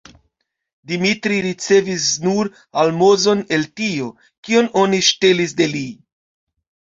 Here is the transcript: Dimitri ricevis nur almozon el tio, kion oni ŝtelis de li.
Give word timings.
Dimitri 0.91 1.35
ricevis 1.45 2.07
nur 2.27 2.49
almozon 2.85 3.43
el 3.59 3.67
tio, 3.81 4.09
kion 4.49 4.71
oni 4.85 5.03
ŝtelis 5.11 5.55
de 5.61 5.69
li. 5.77 5.85